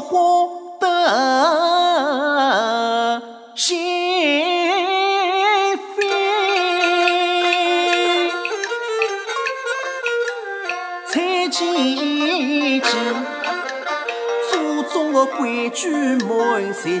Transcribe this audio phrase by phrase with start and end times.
[0.00, 0.48] 花
[0.78, 0.86] 得
[3.54, 3.76] 心
[5.96, 5.98] 扉。
[11.06, 12.88] 采菊子，
[14.50, 17.00] 祖宗的规矩满三齐，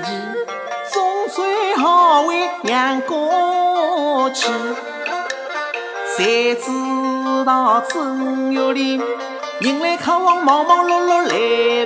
[0.92, 3.06] 种最好为娘家
[4.34, 4.48] 去。
[6.16, 6.70] 谁知
[7.46, 9.00] 道正月里，
[9.60, 11.79] 人来客往，忙忙碌碌来！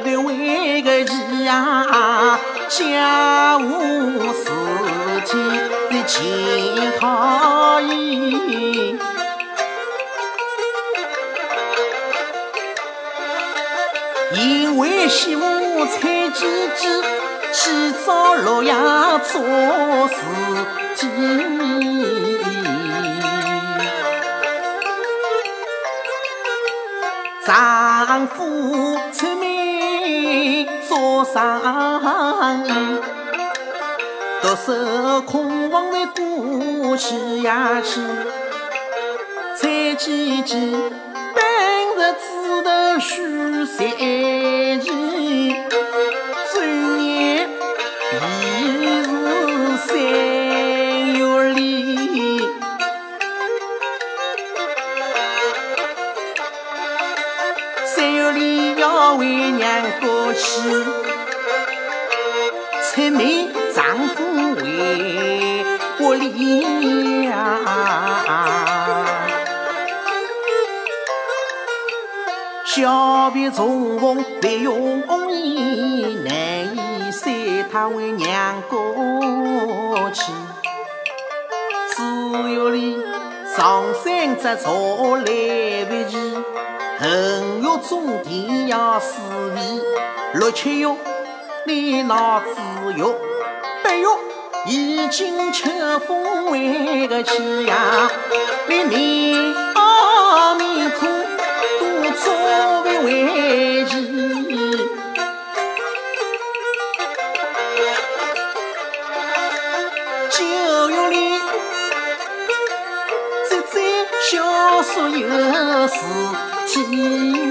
[2.77, 4.51] 家务事
[5.27, 5.39] 体
[5.91, 6.19] 的尽
[6.99, 7.93] 讨厌，
[14.33, 15.41] 因为媳妇
[15.87, 16.01] 采
[16.35, 17.05] 菊子，
[17.53, 18.75] 起早落夜
[19.23, 19.41] 做
[20.09, 20.17] 事
[20.97, 21.07] 体。
[27.47, 28.84] 丈夫
[31.25, 32.63] 上，
[34.43, 38.01] 独守空房的孤妻呀妻，
[39.57, 40.61] 再见见。
[40.61, 41.41] 明
[41.97, 42.69] 日枝头
[43.01, 43.79] 须再
[44.79, 44.85] 见，
[46.53, 46.55] 转
[47.03, 47.49] 眼
[48.13, 49.07] 已是
[49.79, 49.89] 三
[51.15, 51.23] 月
[51.55, 51.59] 里。
[57.87, 61.04] 三月里要回娘家去。
[62.95, 63.21] 出门
[63.75, 64.23] 丈夫
[64.63, 65.65] 为
[65.99, 67.59] 我里呀。
[72.65, 76.31] 小别重逢别容易，难
[76.77, 77.35] 以散
[77.73, 78.79] 他为娘过
[80.13, 80.31] 去。
[81.91, 82.05] 四
[82.49, 82.97] 月里
[83.57, 84.71] 上山摘草
[85.17, 86.17] 来不及。
[87.01, 87.05] 五
[87.61, 89.19] 月种田要施
[89.53, 89.59] 肥，
[90.35, 90.87] 六七月
[91.67, 92.47] 你闹子
[92.95, 93.03] 月，
[93.83, 94.07] 八月
[94.67, 95.71] 已经吃
[96.07, 98.11] 风回个去呀！
[98.69, 101.09] 你年阿弥陀
[101.79, 103.93] 多作为为妻，
[110.31, 111.41] 九月里
[113.49, 113.81] 再再
[114.31, 115.27] 小说有
[115.89, 115.95] 事。
[116.77, 117.44] 伊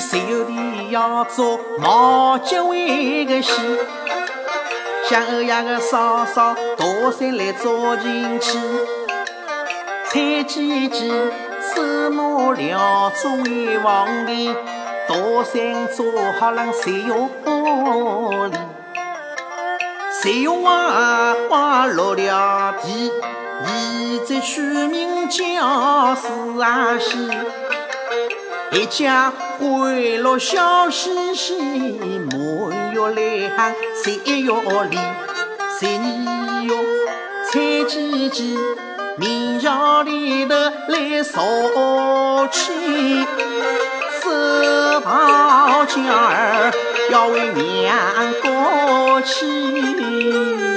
[0.00, 3.52] 十月里要做毛脚为个戏，
[5.06, 8.58] 向欧阳个嫂嫂大山来找亲戚，
[10.06, 11.10] 采几几
[11.74, 14.48] 手拿料做为皇帝，
[15.06, 16.06] 大山做
[16.40, 17.12] 好了十月
[18.48, 18.58] 里，
[20.22, 23.12] 十月娃娃落了地。
[23.62, 27.28] 你这取名叫史阿西，
[28.72, 31.58] 一家欢乐笑嘻嘻，
[32.30, 34.52] 满月来喊三月
[34.88, 34.96] 里，
[35.76, 36.72] 十二月
[37.50, 37.58] 采
[37.88, 38.56] 几几，
[39.16, 40.54] 明朝里头
[40.86, 41.42] 来扫
[42.52, 43.26] 亲，
[44.22, 46.72] 手抱家儿
[47.10, 47.92] 要为娘
[48.40, 50.69] 过去。